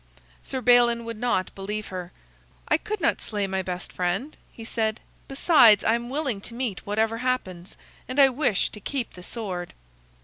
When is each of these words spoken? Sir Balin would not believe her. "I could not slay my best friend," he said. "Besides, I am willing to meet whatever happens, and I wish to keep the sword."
Sir 0.41 0.61
Balin 0.61 1.05
would 1.05 1.17
not 1.19 1.53
believe 1.53 1.89
her. 1.89 2.11
"I 2.67 2.77
could 2.77 3.01
not 3.01 3.21
slay 3.21 3.45
my 3.45 3.61
best 3.61 3.93
friend," 3.93 4.35
he 4.51 4.63
said. 4.65 4.99
"Besides, 5.27 5.83
I 5.83 5.93
am 5.93 6.09
willing 6.09 6.41
to 6.41 6.55
meet 6.55 6.87
whatever 6.87 7.19
happens, 7.19 7.77
and 8.07 8.17
I 8.19 8.29
wish 8.29 8.69
to 8.71 8.79
keep 8.79 9.13
the 9.13 9.21
sword." 9.21 9.73